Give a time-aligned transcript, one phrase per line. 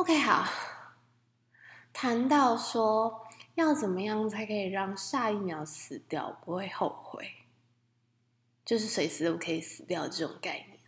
[0.00, 0.50] OK，好。
[1.92, 7.30] 谈到说要怎么样才可以让下一秒死掉不会后悔，
[8.64, 10.78] 就是随时都可以死掉这种概念，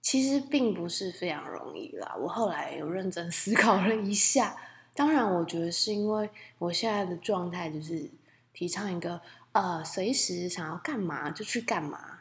[0.00, 2.16] 其实并不是非常容易啦。
[2.18, 4.56] 我后来有认真思考了一下，
[4.94, 8.10] 当然，我觉得是因为我现在的状态就是
[8.54, 9.20] 提倡一个
[9.52, 12.20] 呃，随时想要干嘛就去干嘛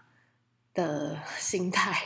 [0.73, 1.97] 的心态，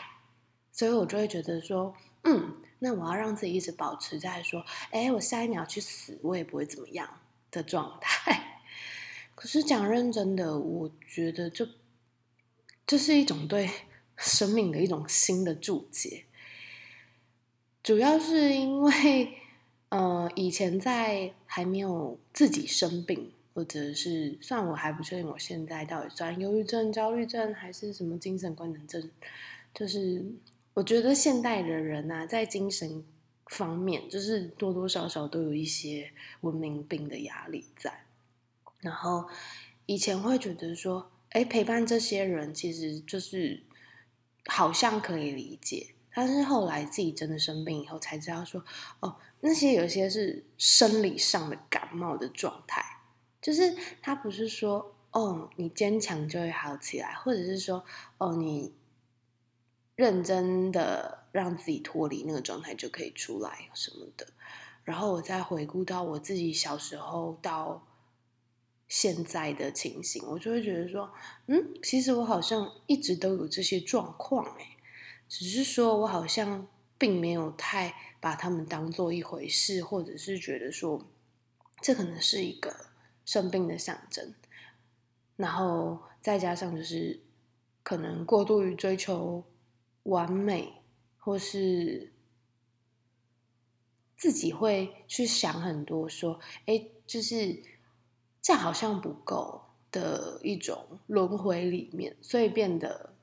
[0.71, 1.95] 所以我就会觉得说，
[2.25, 2.57] 嗯。
[2.83, 8.61] 那我要让自己一直保持在说，哎，我下一秒去死，我也不会怎么样的状态。
[9.35, 11.65] 可是讲认真的，我觉得这
[12.85, 13.69] 这是一种对
[14.17, 16.25] 生命的一种新的注解。
[17.81, 19.37] 主要是因为，
[19.87, 29.09] 呃，以前在还没有自己生病，或者是算我还不确定我现在到底算忧郁症、焦虑症还是什么精神官能症，
[29.73, 30.25] 就是。
[30.75, 33.05] 我觉得现代的人啊，在精神
[33.45, 38.05] 方面，就是多多少少都有一些文明病的压力在。
[38.79, 39.29] 然后
[39.85, 43.61] 以前会觉得说，哎，陪伴这些人其实就是
[44.47, 48.65] 好像可以理解，但是后来自己真的生病以后，才知道说，
[49.01, 52.83] 哦，那些有些是生理上的感冒的状态，
[53.39, 57.85] 就是他不是说，哦，你坚强就会好起来，或者是说，
[58.17, 58.73] 哦，你。
[59.95, 64.27] 认真的让自己脱离那个状态就可以出来什么的，
[64.83, 67.85] 然后我再回顾到我自己小时候到
[68.87, 71.13] 现在的情形，我就会觉得说，
[71.45, 74.77] 嗯，其实我好像一直都有这些状况，诶，
[75.29, 76.67] 只是说我好像
[76.97, 81.05] 并没有太把他们当做一回事，或者是觉得说
[81.81, 82.75] 这可能是一个
[83.25, 84.33] 生病的象征，
[85.35, 87.21] 然后再加上就是
[87.83, 89.43] 可能过度于追求。
[90.03, 90.73] 完美，
[91.17, 92.11] 或是
[94.17, 97.61] 自己会去想很多，说，哎，就是
[98.41, 99.61] 这样好像不够
[99.91, 103.13] 的一种轮回里面，所以变得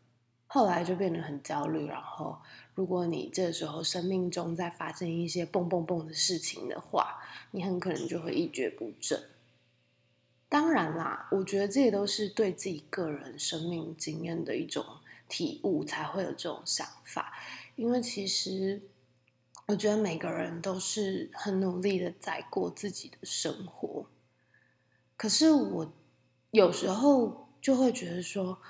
[0.47, 1.87] 后来就变得很焦虑。
[1.87, 2.39] 然后，
[2.75, 9.23] 如果你这时候生命中再发生一些蹦蹦蹦的事情的话，你很可能就会一蹶不振。
[10.49, 14.85] 当然啦，我觉得这些都是对自己个人生命经验的一种。
[15.31, 17.33] 体悟才会有这种想法，
[17.77, 18.83] 因为其实
[19.69, 24.07] 我觉得每个人都是很努力的在过自己的生活，
[25.17, 25.93] 可是我
[26.51, 28.61] 有时候就会觉得说，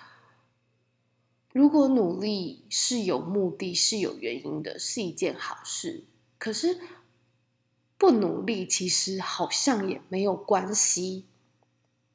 [1.54, 6.04] 如果努力是有目的、是有原因的，是一件好事，
[6.38, 6.78] 可是
[7.96, 11.24] 不努力其实好像也没有关系，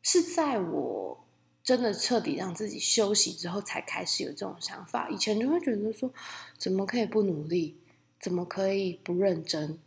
[0.04, 1.25] 是在我。
[1.66, 5.10] 真的彻底让自己休息之后，才开始有这种想法。
[5.10, 6.14] 以前就会觉得说，
[6.60, 7.76] 怎么可以不努力？
[8.20, 9.80] 怎么可以不认真？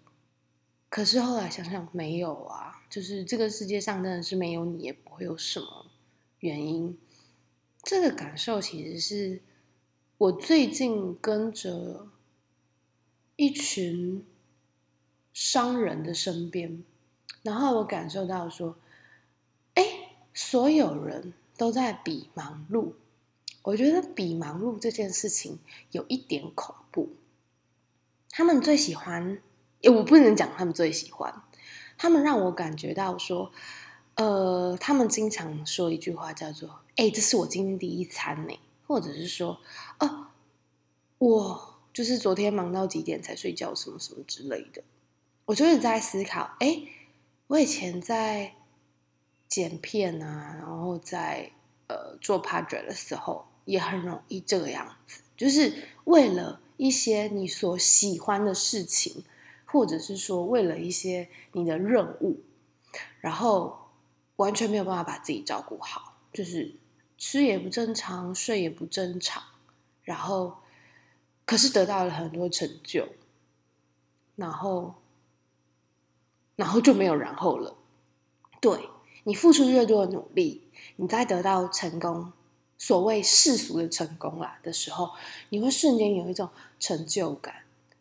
[0.89, 5.87] 可是后来想想，没有啊，就是这个世界上真的是没有你，也不会有什么
[6.41, 6.99] 原因。
[7.85, 9.41] 这个感受其实是
[10.19, 12.09] 我最近跟着
[13.37, 14.27] 一群
[15.33, 16.83] 商人的身边，
[17.43, 18.77] 然后我感受到说，
[19.75, 19.85] 哎，
[20.35, 21.33] 所有人。
[21.59, 22.93] 都在比忙碌，
[23.63, 25.59] 我觉得比忙碌这件事情
[25.91, 27.17] 有一点恐怖。
[28.31, 29.43] 他们最喜欢，
[29.83, 31.43] 我不能讲他们最喜欢，
[31.99, 33.51] 他们让我感觉到说，
[34.15, 39.59] 呃，他们经常说一句话叫做“哎，这是我今天第一餐呢”，或者是说，
[39.99, 40.29] 哦，
[41.19, 44.85] 我就是昨天忙到几点才睡觉，什么什么之类的。
[45.47, 46.83] 我就是在思考，哎，
[47.49, 48.55] 我以前在。
[49.49, 51.51] 剪片啊，然后在
[51.87, 59.25] 呃做 project 的时候，也很容易这个样子，就是为了一些你所喜欢的事情，
[59.65, 62.41] 或者是说为了一些你的任务，
[63.21, 63.89] 然后
[64.37, 66.75] 完全没有办法把自己照顾好，就是
[67.17, 69.43] 吃也不正常，睡也不正常，
[70.05, 70.59] 然后
[71.47, 73.09] 可是得到了很多成就，
[74.37, 74.95] 然后
[76.55, 77.75] 然后就没有然后了，
[78.61, 78.91] 对。
[79.29, 80.63] 你付出越多的努力，
[80.97, 82.33] 你在得到成功，
[82.79, 85.11] 所谓世俗的成功啦的时候，
[85.51, 86.49] 你会瞬间有一种
[86.81, 87.55] 成就感。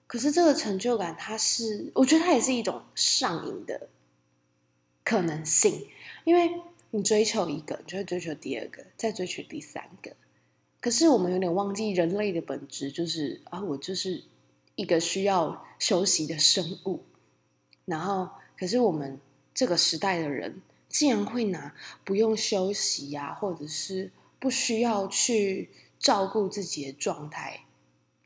[0.08, 3.90] 可是这个成就感，它是，我觉得它也是一种上瘾的
[5.04, 5.90] 可能性，
[6.24, 10.14] 因为你追求一个，你就会追求第二个，再追求第三个。
[10.80, 14.24] 可是我们有点忘记人类的本质，就是啊，我就是
[14.76, 17.04] 一个需要休息的生物。
[17.84, 19.20] 然后，可是我们
[19.54, 20.62] 这个时代的人。
[20.98, 27.66] 竟然会拿不用休息呀、或者是不需要去照顾自己的状态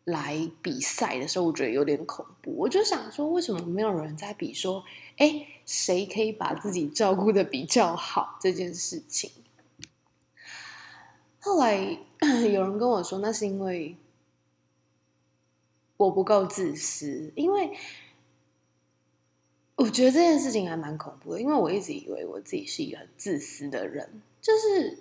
[0.06, 2.56] 来比赛的时候，我觉得有点恐怖。
[2.56, 4.86] 我就想说，为什么没有人在比说，
[5.18, 9.30] 哎，谁可以把自己照顾得比较好这件事情？
[11.42, 11.76] 后来
[12.54, 13.98] 有人跟我说，那是因为
[15.98, 17.34] 我不够自私。
[17.36, 17.78] 因为
[19.82, 25.00] 我觉得这件事情还蛮恐怖的，因为我一直以为我自己是一个很自私的人，就是。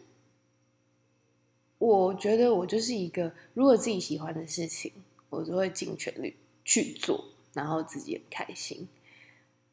[1.79, 4.93] 我觉得我就是一个，如果自己喜欢的事情，
[5.31, 7.25] 我就会尽全力去做，
[7.55, 8.87] 然后自己很开心。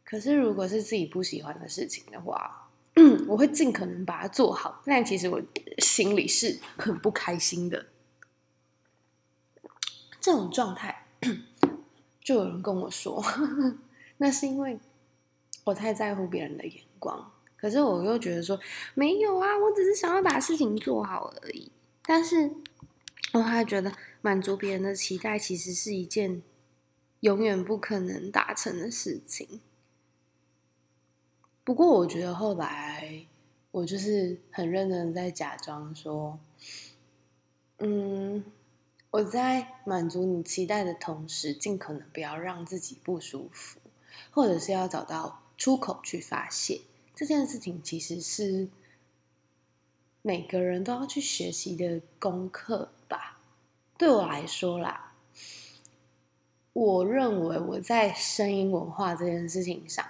[0.05, 2.69] 可是如果是自己不喜欢的事情的话，
[3.27, 5.41] 我会尽可能把它做好，但其实我
[5.79, 7.87] 心里是很不开心的。
[10.21, 11.07] 这种状态，
[12.23, 13.21] 就有人跟我说，
[14.15, 14.79] 那是因为
[15.67, 17.29] 我太在乎别人的眼光。
[17.57, 18.57] 可是我又觉得说，
[18.93, 21.69] 没有啊，我只是想要把事情做好而已。
[22.03, 22.49] 但是，
[23.33, 23.91] 我还觉得
[24.21, 26.41] 满足别人的期待其实是一件
[27.19, 29.59] 永远不可能达成的事情。
[31.65, 33.25] 不过，我觉得后来
[33.71, 36.39] 我就是很认真的在假装说，
[37.79, 38.45] 嗯，
[39.09, 43.81] 我在满足你期待的同时，尽可能不要让自己不舒服，
[44.31, 46.81] 或者是要找到出口去发泄。
[47.15, 48.69] 这件事情其实是。
[50.23, 53.39] 每个人都要去学习的功课吧。
[53.97, 55.13] 对我来说啦，
[56.73, 60.05] 我认为我在声音文化这件事情上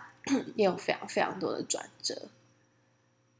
[0.55, 2.29] 也有非常非常多的转折。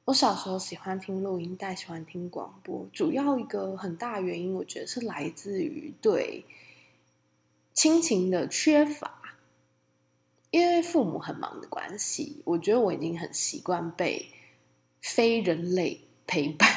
[0.06, 6.46] 我小时候喜欢听录音带，喜欢听广播，主要一个很大原因，我觉得是来自于对
[7.74, 9.17] 亲情的缺乏。
[10.58, 14.28] 因为父母很忙的关系，我觉得我已经很习惯被
[15.02, 16.02] 非人类。
[16.30, 16.70] 陪伴，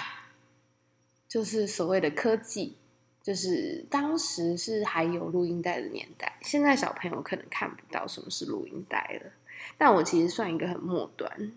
[1.28, 2.76] 就是所谓的科技，
[3.20, 6.38] 就是当时是还有录音带的年代。
[6.42, 9.32] 现在小朋友可能看不到什么是录音带了，
[9.76, 11.52] 但我其实算一个很末端，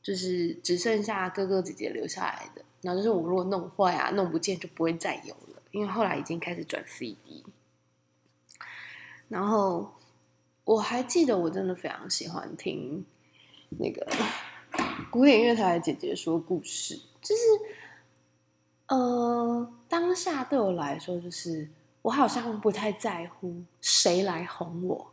[0.00, 2.64] 就是只剩下哥哥姐姐留下来的。
[2.82, 7.44] 然后就是我如果弄坏啊、弄不见，就不会再有了，因为后来已经开始转 CD。
[9.26, 9.92] 然后
[10.64, 13.04] 我还记得，我真的非常喜欢听
[13.78, 14.06] 那个
[15.10, 16.98] 古典乐台的姐姐说故事。
[17.20, 17.42] 就是，
[18.88, 21.68] 呃，当下对我来说，就是
[22.02, 25.10] 我好像不太在乎谁来哄我，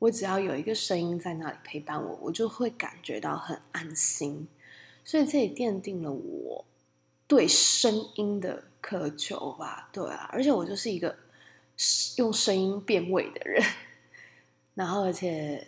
[0.00, 4.48] 我只要有一个声音在那里陪伴我，我就会感觉到很安心。
[5.04, 6.64] 所以这也奠定了我
[7.26, 9.88] 对声音的渴求吧。
[9.92, 11.16] 对啊，而且我就是一个
[12.16, 13.62] 用声音辨位的人，
[14.78, 15.66] 然后而且。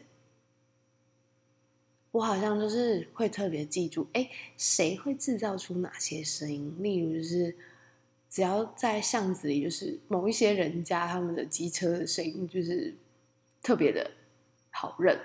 [2.12, 6.75] 我好像就是会特别记住，哎，谁会制造出哪些声音？
[6.81, 7.55] 例如，就是
[8.29, 12.93] 只要在巷子里，就是某一些人家他们的机车的声音，就是
[13.62, 14.11] 特别的
[14.71, 15.17] 好认。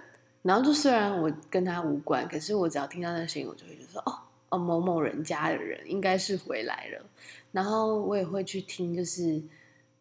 [0.43, 7.03] 然后，就虽然我跟他无关，可是我只要听到那声音，我就会觉得说，哦哦，某某人家的人应该是回来了。
[7.51, 9.41] 然后我也会去听，就是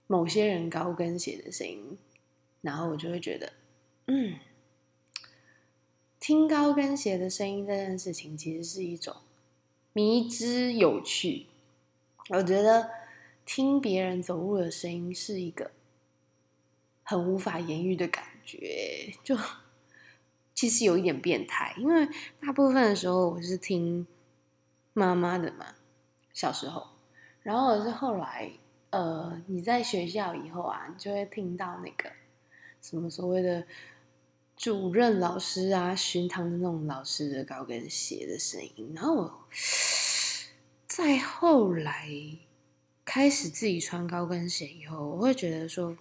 [0.07, 1.97] 某些人高跟鞋的声音，
[2.61, 3.51] 然后我就会觉得，
[4.07, 4.39] 嗯。
[6.21, 9.15] 听高跟鞋的声音这件事情，其实是一种
[9.93, 11.49] 迷之有趣。
[12.31, 12.89] 我觉得
[13.45, 15.73] 听别人走路的声音是一个
[17.03, 19.37] 很无法言喻的感觉，就
[20.55, 21.75] 其实有一点变态。
[21.77, 22.09] 因为
[22.41, 24.07] 大部分的时候我是听
[24.95, 25.75] 妈妈的嘛，
[26.33, 26.87] 小时候，
[27.43, 28.51] 然后我是后来，
[28.89, 32.11] 呃，你在学校以后啊，你就会听到那个
[32.81, 33.67] 什么所谓的。
[34.57, 39.45] 主任老师啊，巡堂的那种老师的高跟鞋的声音，然后我
[40.87, 42.09] 再后来
[43.05, 45.97] 开始自己穿高跟鞋以后，我会觉得说，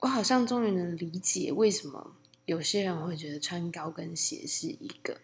[0.00, 5.18] 我好像终于能理解为什么有些人会觉得穿高跟鞋是一个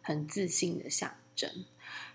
[0.00, 1.64] 很自信的象征，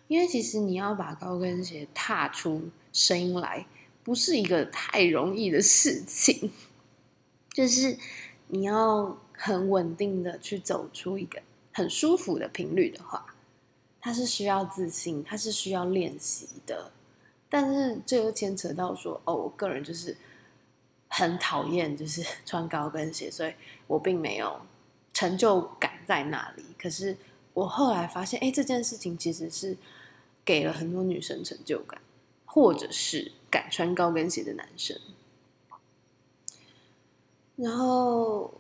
[0.08, 3.68] 因为其实你要把高跟鞋踏出声音来，
[4.04, 6.52] 不是一个太容易的事情，
[7.54, 7.98] 就是
[8.52, 9.18] 你要。
[9.44, 11.42] 很稳定的去走出一个
[11.74, 13.26] 很舒服的频率的话，
[14.00, 16.92] 它是需要自信，它是需要练习的。
[17.50, 20.16] 但是这又牵扯到说，哦，我个人就是
[21.08, 23.54] 很讨厌就是穿高跟鞋，所以
[23.88, 24.62] 我并没有
[25.12, 26.64] 成就感在那里。
[26.78, 27.18] 可是
[27.56, 29.76] 我后来发现，哎，这件事情其实是
[30.46, 32.00] 给了很多女生成就感，
[32.46, 34.96] 或者是敢穿高跟鞋的男生。
[37.62, 38.54] 然后。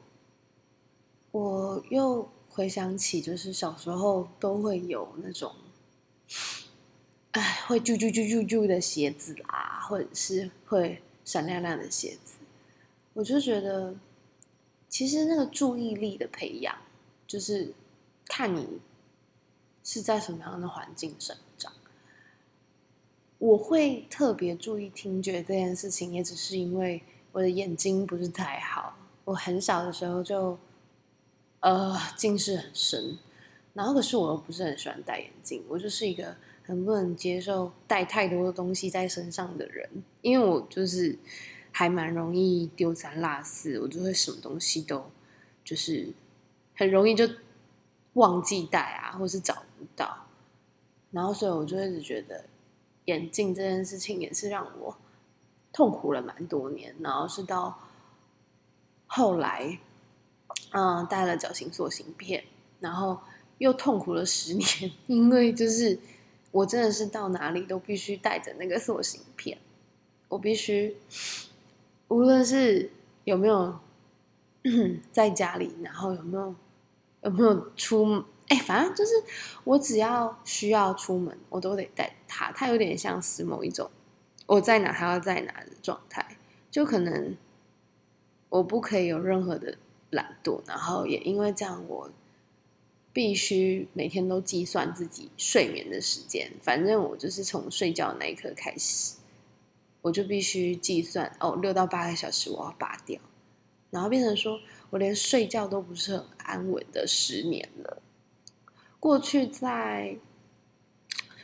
[1.33, 5.55] 我又回想起，就是小时候都会有那种，
[7.31, 12.33] 哎，会啾啾啾啾啾的鞋子啊，或者是会闪亮亮的鞋子。
[13.13, 13.95] 我就觉得，
[14.89, 16.75] 其实那个注意力的培养，
[17.25, 17.73] 就是
[18.25, 18.81] 看你
[19.85, 21.71] 是在什么样的环境生长。
[23.37, 27.01] 我会特别注意听觉这件事情，也只是因为
[27.31, 28.97] 我的眼睛不是太好。
[29.23, 30.57] 我很小的时候就，
[31.59, 33.17] 呃，近视很深，
[33.73, 41.17] 然后可是我又不是很喜欢戴眼镜，我就是一个很不能接受带太多的东西在身上的人，因为我就是
[41.71, 45.05] 还蛮容易丢三落四，我就会什么东西都
[45.63, 46.11] 就是
[46.75, 47.29] 很容易就
[48.13, 50.25] 忘记带啊，或是找不到，
[51.11, 52.45] 然后所以我就一直觉得
[53.05, 54.97] 眼镜这件事情也是让我
[55.73, 57.79] 痛苦了蛮多年，然后是到。
[59.13, 59.77] 后来，
[60.71, 62.45] 嗯，戴了矫形塑形片，
[62.79, 63.19] 然后
[63.57, 64.67] 又痛苦了十年，
[65.07, 65.99] 因为就是
[66.51, 69.57] 我真的是到哪里都必须带着那个塑形片，
[70.29, 70.95] 我必须
[72.07, 72.89] 无论是
[73.25, 73.77] 有没有
[75.11, 76.55] 在家里，然后有没有
[77.23, 79.11] 有没有出，哎，反正就是
[79.65, 82.49] 我只要需要出门，我都得带它。
[82.53, 83.91] 它有点像是某一种
[84.45, 86.37] 我在哪，他要在哪的状态，
[86.69, 87.35] 就可能。
[88.49, 89.77] 我不可以有任何的
[90.09, 92.11] 懒惰，然后也因为这样，我
[93.13, 96.51] 必须每天都计算自己睡眠的时间。
[96.61, 99.15] 反正我就是从睡觉那一刻开始，
[100.01, 103.21] 我就必须计算哦，六到八个小时我要拔掉，
[103.89, 108.01] 然后变成说我连睡觉都不是很安稳的十年了。
[108.99, 110.17] 过去在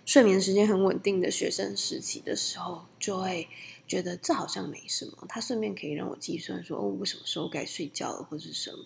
[0.08, 3.48] 睡眠时间很稳定的学生时期的时候，就会。
[3.88, 8.80] 觉得这好像没什么，他顺便可以让我计算说，哦，我什么时候该睡觉了，或是什么。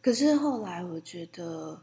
[0.00, 1.80] 可是后来我觉得，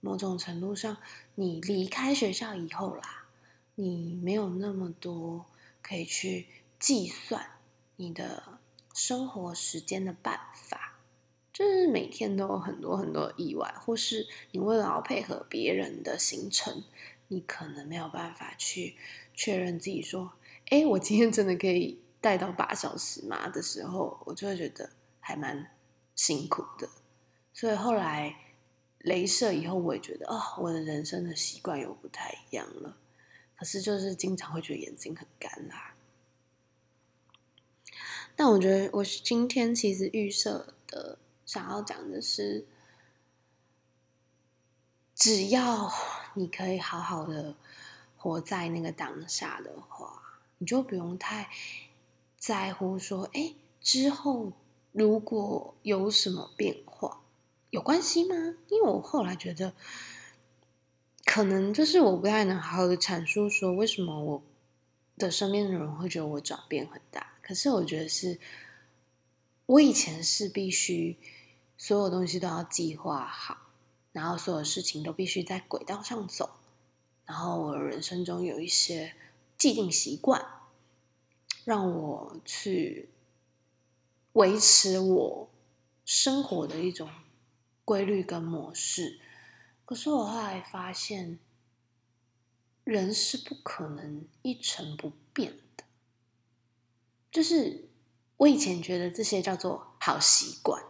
[0.00, 0.96] 某种程度上，
[1.34, 3.26] 你离开学校以后啦，
[3.74, 5.44] 你没有那么多
[5.82, 6.46] 可以去
[6.80, 7.44] 计算
[7.96, 8.58] 你的
[8.94, 11.00] 生活时间的办法，
[11.52, 16.82] 就是每天都有很多很多意外，或是你为了要配合别人的行程，
[17.28, 18.96] 你可能没有办法去
[19.32, 20.32] 确认自己说。
[20.70, 23.48] 哎，我今天真的可以戴到八小时吗？
[23.48, 25.70] 的时候，我就会觉得还蛮
[26.14, 26.88] 辛苦的。
[27.54, 28.36] 所以后来
[28.98, 32.98] 雷射以后，我也觉得哦，我的人生的习惯又不太一样了。
[33.56, 35.94] 可是就是经常会觉得眼睛很干啦。
[38.36, 42.66] 但我觉得我今天其实预设的想要讲的是，
[45.14, 45.90] 只要
[46.38, 47.54] 你可以好好的
[48.16, 50.22] 活在那个当下的话。
[50.60, 51.48] 你就不用太
[52.36, 54.52] 在乎说，哎，之后
[54.90, 57.20] 如果有什么变化，
[57.70, 58.34] 有关系吗？
[58.68, 59.72] 因为我后来觉得，
[61.24, 64.42] 可能就是我不太能好好的阐述说，为什么我
[65.16, 67.34] 的身边的人会觉得我转变很大。
[67.40, 68.40] 可是我觉得是，
[69.66, 71.16] 我以前是必须
[71.76, 73.58] 所有东西都要计划好，
[74.12, 76.50] 然后所有事情都必须在轨道上走，
[77.26, 79.14] 然后我人生中有一些。
[79.58, 80.40] 既定习惯，
[81.64, 83.08] 让我去
[84.34, 85.50] 维持我
[86.04, 87.10] 生活的一种
[87.84, 89.18] 规律跟模式。
[89.84, 91.40] 可是我后来发现，
[92.84, 95.82] 人是不可能一成不变的。
[97.32, 97.88] 就是
[98.36, 100.80] 我以前觉得这些叫做好习惯，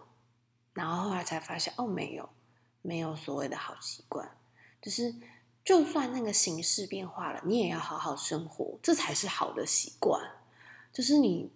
[0.74, 2.28] 然后后来才发现，哦，没有，
[2.82, 4.36] 没有所谓的好习惯，
[4.80, 5.14] 就是。
[5.64, 10.40] 就算那个形式变化了，你也要好好生活，这才是好的习惯。
[10.90, 11.52] 就是你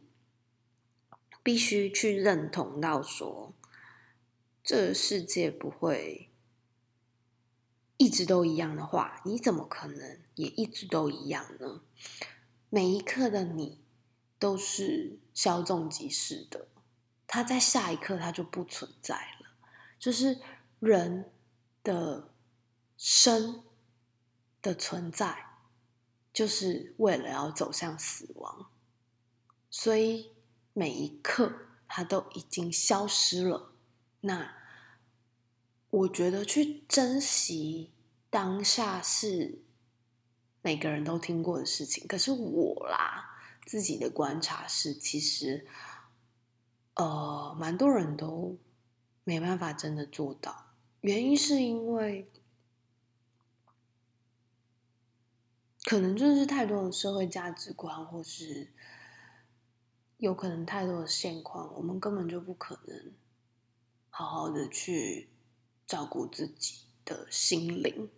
[1.42, 3.54] 必须去认同到说，
[4.62, 6.28] 这个世界不会
[7.96, 11.80] 一直都一样的话，你怎么可能也一直都一样呢？
[12.68, 13.80] 每一刻的你
[14.38, 16.68] 都是稍纵即逝的，
[17.26, 19.48] 它在下一刻它就不存在了。
[19.98, 20.38] 就是
[20.82, 21.32] 人
[21.82, 22.28] 的
[22.98, 23.62] 生。
[24.62, 25.56] 的存在，
[26.32, 28.70] 就是为了要走向死亡，
[29.68, 30.36] 所以
[30.72, 31.52] 每一刻
[31.88, 33.72] 它都已经消失了。
[34.20, 34.54] 那
[35.90, 37.90] 我觉得去珍惜
[38.30, 39.64] 当下是
[40.60, 43.36] 每个人都听过的事情，可是我啦，
[43.66, 45.66] 自己的观察是，其实
[46.94, 48.56] 呃，蛮多人都
[49.24, 50.71] 没办法真的做到，
[51.02, 52.28] 原因是因为。
[55.85, 58.68] 可能就是太多的社会价值观，或是
[60.16, 63.12] 有可能太多的现况，我们根本就不可能
[64.09, 65.28] 好好的去
[65.87, 68.09] 照顾自己的心灵，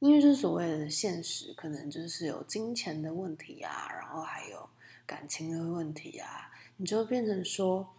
[0.00, 4.68] 因为这所谓的现实，可能就是有金钱的问题啊，然后还有
[5.06, 7.94] 感情的问题啊，你就变成说，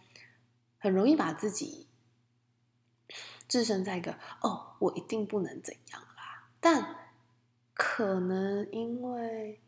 [0.78, 1.88] 很容易把自己
[3.48, 6.48] 置身在一个哦，我一定不能怎样啦。
[6.60, 6.96] 但
[7.74, 9.60] 可能因为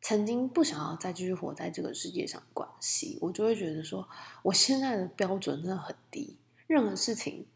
[0.00, 4.08] 曾经不想要再继续活在这个世界上关系，我就会觉得说，
[4.42, 6.38] 我现在的标准真的很低。
[6.66, 7.46] 任何事情，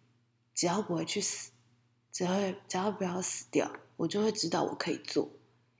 [0.54, 1.52] 只要不会去死，
[2.12, 5.30] 只会只要不要死掉，我就会知道我可以做。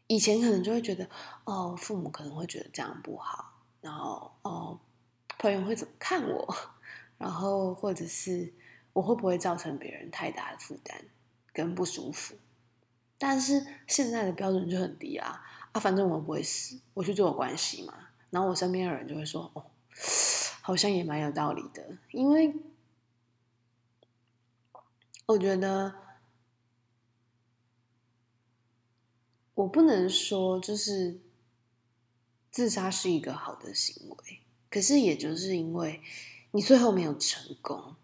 [0.07, 1.09] 以前可能就会觉得，
[1.45, 4.79] 哦，父母可能会觉得这样不好，然后哦，
[5.39, 6.57] 朋友会怎么看我，
[7.19, 8.53] 然后或者是
[8.95, 11.05] 我会不会造成别人太大的负担
[11.53, 12.35] 跟不舒服。
[13.19, 18.09] 但是现在的标准就很低啊啊，反正我不会死，我去做有关系嘛。
[18.31, 19.67] 然后我身边的人就会说，哦，
[20.63, 22.55] 好像也蛮有道理的，因为
[25.27, 26.03] 我觉得。
[29.57, 31.21] 我不能说就是
[32.51, 36.03] 自杀是一个好的行为，可是也就是因为
[36.51, 37.95] 你最后没有成功，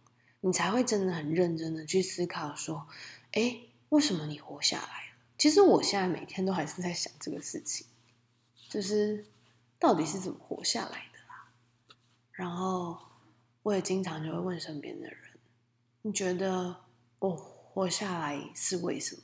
[0.40, 2.86] 你才会真的很认真的去思考说，
[3.32, 5.16] 哎，为什么你活下来了？
[5.36, 7.86] 其实我现在每天都还是在想这个事情，
[8.68, 9.26] 就是
[9.78, 11.50] 到底是怎么活下来的啦。
[12.32, 12.98] 然后
[13.62, 15.18] 我也经常就会问身边的人，
[16.02, 16.84] 你觉得
[17.18, 19.22] 我活下来是为什么？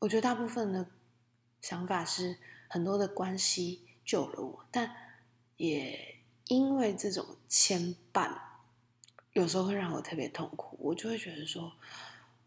[0.00, 0.86] 我觉得大部分的
[1.62, 2.36] 想法是
[2.68, 4.94] 很多的关系救了我，但
[5.56, 6.13] 也
[6.48, 8.38] 因为这种牵绊，
[9.32, 10.76] 有时候会让我特别痛苦。
[10.80, 11.72] 我就会觉得说，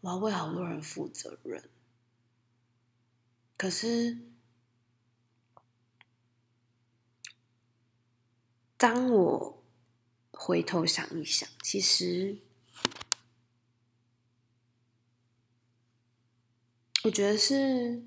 [0.00, 1.68] 我要为好多人负责任。
[3.56, 4.18] 可是，
[8.76, 9.64] 当我
[10.30, 12.38] 回头想一想，其实。
[17.04, 18.04] 我觉得是，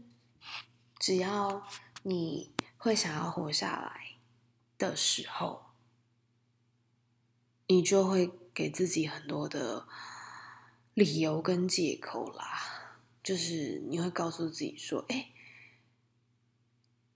[1.00, 1.68] 只要
[2.04, 4.18] 你会想要活下来
[4.78, 5.71] 的时候，
[7.72, 9.88] 你就会给自己很多的
[10.94, 13.00] 理由跟借口啦。
[13.24, 15.32] 就是你会告诉自己说：“哎，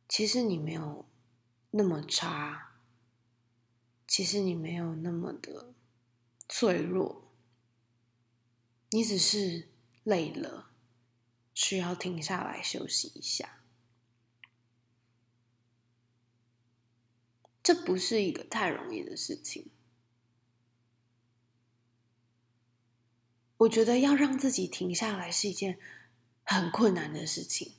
[0.07, 1.05] 其实你没有
[1.71, 2.77] 那么差，
[4.07, 5.73] 其实你没有那么的
[6.47, 7.29] 脆弱，
[8.91, 9.67] 你只是
[10.05, 10.71] 累了。”
[11.53, 13.61] 需要停下来休息一下，
[17.63, 19.71] 这不是一个太容易的事情。
[23.57, 25.77] 我觉得要让自己停下来是一件
[26.43, 27.73] 很困难的事情，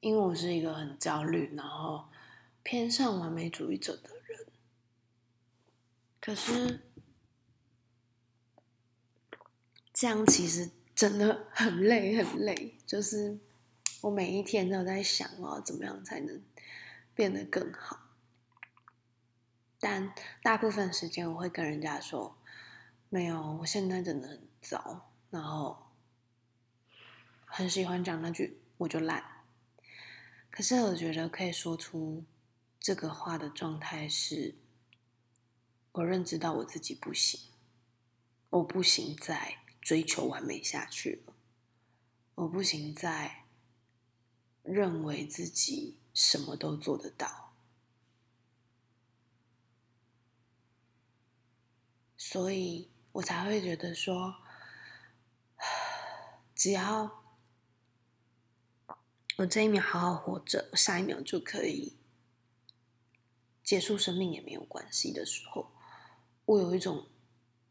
[0.00, 2.08] 因为我是一个很焦虑，然后
[2.62, 4.46] 偏向完美主义者的人。
[6.20, 6.80] 可是，
[9.92, 10.70] 这样其实。
[10.96, 12.78] 真的很累，很累。
[12.86, 13.36] 就是
[14.00, 16.40] 我每一天都在想，我要怎么样才能
[17.16, 17.98] 变得更好。
[19.80, 22.38] 但大部分时间，我会跟人家说
[23.10, 25.92] ：“没有，我现在真的很糟。”然后
[27.44, 29.44] 很喜欢讲那句“我就烂”。
[30.50, 32.24] 可是我觉得可以说出
[32.80, 34.56] 这个话的状态是，
[35.92, 37.40] 我认知到我自己不行，
[38.50, 39.58] 我不行再。
[39.84, 41.34] 追求完美下去了，
[42.36, 43.44] 我不行再
[44.62, 47.52] 认为自己什么都做得到，
[52.16, 54.34] 所以我才会觉得说，
[56.54, 57.24] 只要
[59.38, 61.96] 我这一秒好好活着，我下一秒就可以
[63.62, 65.72] 结束生命也没有关系的时候，
[66.44, 67.08] 我有一种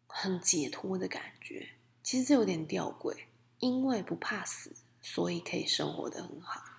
[0.08, 1.70] 很解脱的感觉。
[2.04, 3.26] 其实这有点吊诡，
[3.60, 6.73] 因为不怕死，所以可以生活的很好。